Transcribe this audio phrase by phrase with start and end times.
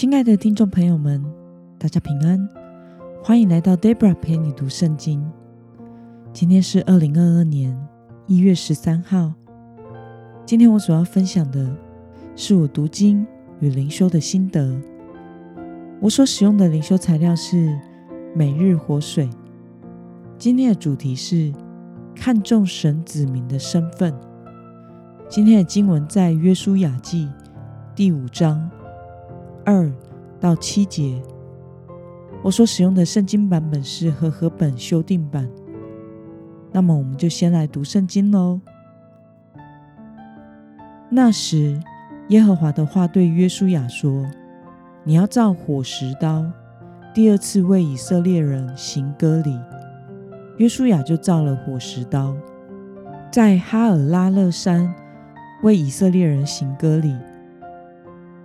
[0.00, 1.20] 亲爱的听众朋友们，
[1.76, 2.48] 大家平安，
[3.20, 5.28] 欢迎来到 Debra 陪你读圣经。
[6.32, 7.76] 今天是二零二二年
[8.28, 9.32] 一月十三号。
[10.46, 11.76] 今天我所要分享的
[12.36, 13.26] 是我读经
[13.58, 14.80] 与灵修的心得。
[16.00, 17.76] 我所使用的灵修材料是
[18.36, 19.28] 每日活水。
[20.38, 21.52] 今天的主题是
[22.14, 24.14] 看重神子民的身份。
[25.28, 27.28] 今天的经文在约书亚记
[27.96, 28.70] 第五章。
[29.70, 29.92] 二
[30.40, 31.20] 到七节，
[32.42, 35.46] 我所使用的圣经版本是和合本修订版。
[36.72, 38.58] 那么，我们就先来读圣经喽。
[41.10, 41.78] 那时，
[42.28, 44.24] 耶和华的话对约书亚说
[45.04, 46.50] ：“你要造火石刀，
[47.12, 49.54] 第二次为以色列人行割礼。”
[50.56, 52.34] 约书亚就造了火石刀，
[53.30, 54.90] 在哈尔拉勒山
[55.62, 57.14] 为以色列人行割礼。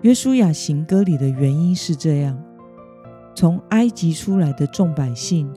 [0.04, 2.38] 约书亚行割礼的原因是这样：
[3.34, 5.50] 从埃及出来的众百姓，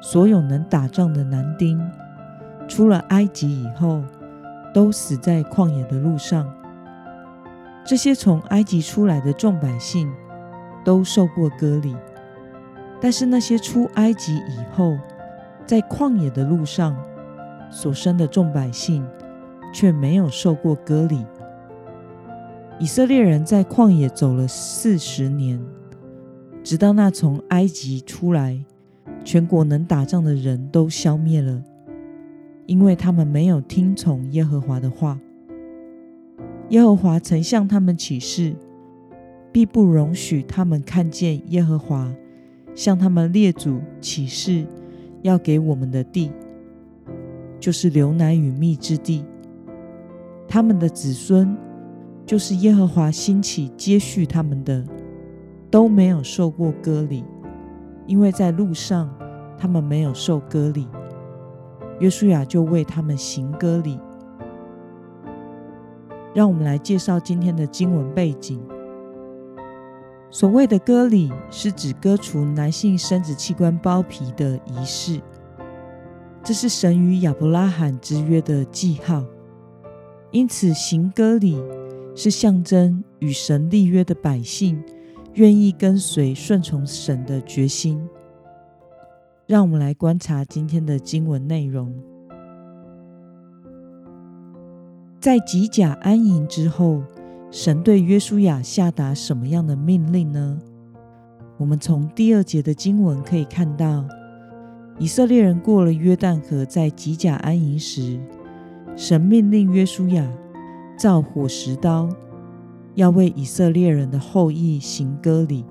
[0.00, 1.78] 所有能打仗的男丁，
[2.66, 4.02] 出了埃及以后，
[4.72, 6.50] 都死在旷野的路上。
[7.84, 10.10] 这些从埃及出来的众百姓，
[10.82, 11.94] 都受过割礼，
[13.02, 14.96] 但是那些出埃及以后，
[15.66, 16.96] 在旷野的路上
[17.70, 19.06] 所生的众百姓，
[19.74, 21.22] 却没有受过割礼。
[22.80, 25.60] 以色列人在旷野走了四十年，
[26.62, 28.64] 直到那从埃及出来、
[29.24, 31.60] 全国能打仗的人都消灭了，
[32.66, 35.18] 因为他们没有听从耶和华的话。
[36.68, 38.54] 耶和华曾向他们起誓，
[39.50, 42.14] 必不容许他们看见耶和华
[42.76, 44.64] 向他们列祖起誓
[45.22, 46.30] 要给我们的地，
[47.58, 49.24] 就是流奶与蜜之地，
[50.46, 51.56] 他们的子孙。
[52.28, 54.84] 就是耶和华兴起接续他们的，
[55.70, 57.24] 都没有受过割礼，
[58.06, 59.08] 因为在路上
[59.56, 60.86] 他们没有受割礼。
[62.00, 63.98] 约书亚就为他们行割礼。
[66.34, 68.60] 让我们来介绍今天的经文背景。
[70.30, 75.18] 所谓的割礼，是指割除男性生殖器官包皮的仪式，
[76.44, 79.24] 这是神与亚伯拉罕之约的记号，
[80.30, 81.58] 因此行割礼。
[82.20, 84.82] 是象征与神立约的百姓
[85.34, 88.04] 愿意跟随顺从神的决心。
[89.46, 91.94] 让我们来观察今天的经文内容。
[95.20, 97.04] 在吉甲安营之后，
[97.52, 100.58] 神对约书亚下达什么样的命令呢？
[101.56, 104.04] 我们从第二节的经文可以看到，
[104.98, 108.18] 以色列人过了约旦河，在吉甲安营时，
[108.96, 110.28] 神命令约书亚。
[110.98, 112.08] 造火石刀，
[112.96, 115.64] 要为以色列人的后裔行割礼。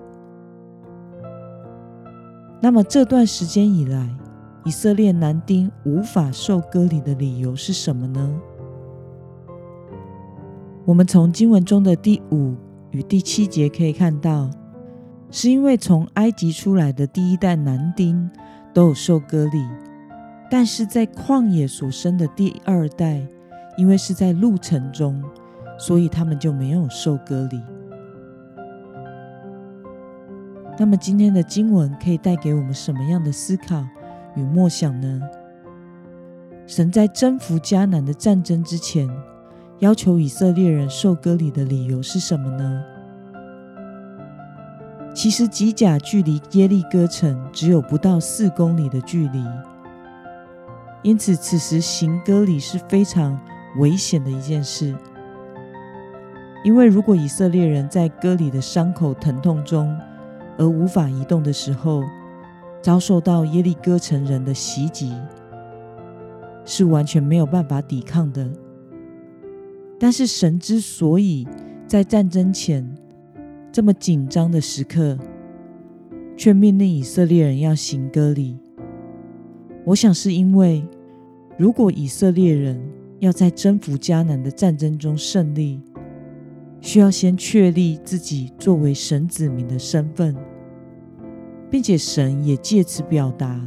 [2.62, 4.10] 那么这段时间以来，
[4.64, 8.42] 以色列男丁无法受割礼的理由是什么呢？
[10.86, 12.56] 我们从经文中的第五
[12.92, 14.50] 与第七节可以看到，
[15.30, 18.30] 是因为从埃及出来的第一代男丁
[18.74, 19.68] 都有受割礼，
[20.50, 23.28] 但是在旷野所生的第二代。
[23.78, 25.24] 因为是在路程中，
[25.78, 27.62] 所以他们就没有受割礼。
[30.80, 33.86] 那么今天的经文可以带给我们什么样的思考
[34.36, 35.22] 与默想呢？
[36.66, 39.08] 神在征服迦南的战争之前，
[39.80, 42.84] 要求以色列人受割礼的理由是什么呢？
[45.14, 49.44] 其实吉甲距离耶利哥城只有不到四公里的距离，
[51.04, 53.40] 因此此时行割礼是非常。
[53.80, 54.96] 危险的一件事，
[56.64, 59.96] 因为如果以色列人在割礼的伤口疼痛中
[60.58, 62.04] 而无法移动的时候，
[62.82, 65.14] 遭受到耶利哥城人的袭击，
[66.66, 68.50] 是完全没有办法抵抗的。
[70.00, 71.48] 但是神之所以
[71.86, 72.88] 在战争前
[73.72, 75.18] 这么紧张的时刻，
[76.36, 78.58] 却命令以色列人要行割礼，
[79.86, 80.84] 我想是因为
[81.58, 82.97] 如果以色列人。
[83.20, 85.82] 要在征服迦南的战争中胜利，
[86.82, 90.36] 需要先确立自己作为神子民的身份，
[91.70, 93.60] 并且神也借此表达，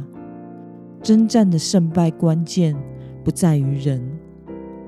[1.01, 2.75] 征战的胜败关键
[3.23, 4.01] 不在于人，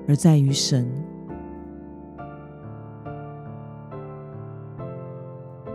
[0.08, 0.88] 而在于神。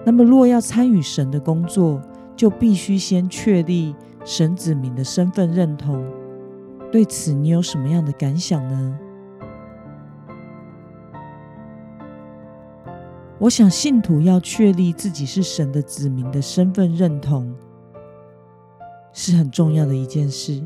[0.07, 2.01] 那么，若要参与神的工作，
[2.35, 3.95] 就必须先确立
[4.25, 6.03] 神子民的身份认同。
[6.91, 8.99] 对此，你有什么样的感想呢？
[13.39, 17.55] 我想，信徒要确立自己是神的子民的身份认同，
[19.13, 20.61] 是很重要的一件事，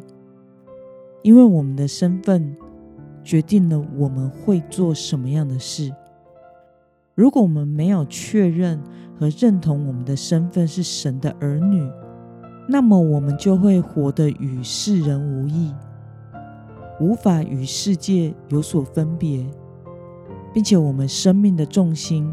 [1.22, 2.56] 因为我们的身份
[3.22, 5.92] 决定了我们会做什么样的事。
[7.14, 8.80] 如果我们没有确认
[9.18, 11.86] 和认同我们的身份是神的儿女，
[12.68, 15.74] 那么我们就会活得与世人无异，
[17.02, 19.44] 无法与世界有所分别，
[20.54, 22.32] 并且我们生命的重心。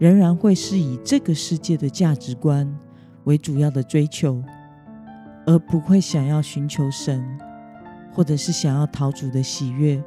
[0.00, 2.68] 仍然会是以这个世界的价值观
[3.22, 4.42] 为主要的追求，
[5.46, 7.24] 而不会想要寻求神，
[8.12, 10.02] 或者是想要逃主的喜悦，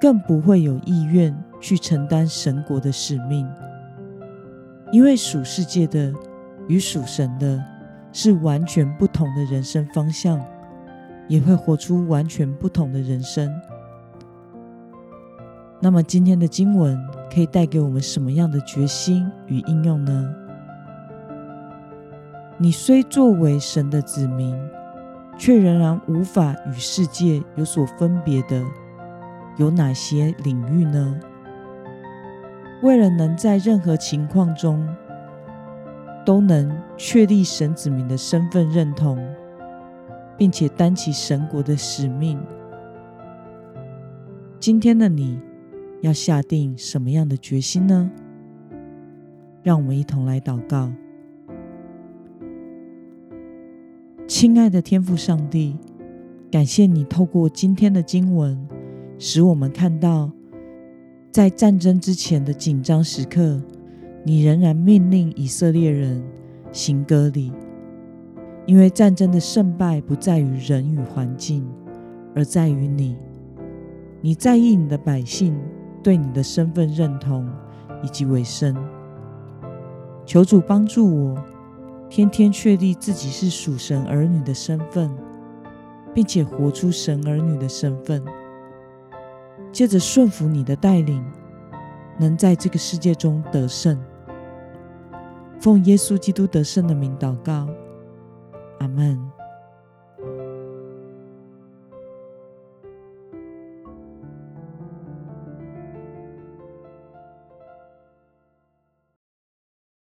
[0.00, 3.44] 更不会有意愿去承担神国的使命。
[4.92, 6.14] 因为属世界的
[6.68, 7.60] 与属神的
[8.12, 10.40] 是完全不同的人生方向，
[11.28, 13.52] 也会活出完全不同的人生。
[15.80, 16.98] 那么今天的经文
[17.32, 20.34] 可以带给我们什么样的决心与应用呢？
[22.56, 24.56] 你虽作为神的子民，
[25.36, 28.62] 却仍然无法与世界有所分别的，
[29.56, 31.20] 有哪些领域呢？
[32.82, 34.86] 为了能在任何情况中
[36.24, 39.18] 都能确立神子民的身份认同，
[40.36, 42.38] 并且担起神国的使命，
[44.60, 45.38] 今天的你。
[46.00, 48.10] 要下定什么样的决心呢？
[49.62, 50.92] 让我们一同来祷告。
[54.26, 55.78] 亲爱的天父上帝，
[56.50, 58.68] 感谢你透过今天的经文，
[59.18, 60.30] 使我们看到，
[61.32, 63.62] 在战争之前的紧张时刻，
[64.24, 66.22] 你仍然命令以色列人
[66.70, 67.50] 行割礼，
[68.66, 71.66] 因为战争的胜败不在于人与环境，
[72.34, 73.16] 而在于你。
[74.20, 75.56] 你在意你的百姓。
[76.04, 77.48] 对你的身份认同
[78.02, 78.76] 以及尾声，
[80.26, 81.42] 求主帮助我，
[82.10, 85.10] 天天确立自己是属神儿女的身份，
[86.12, 88.22] 并且活出神儿女的身份。
[89.72, 91.24] 接着顺服你的带领，
[92.18, 93.98] 能在这个世界中得胜。
[95.58, 97.66] 奉耶稣基督得胜的名祷告，
[98.84, 99.43] 阿曼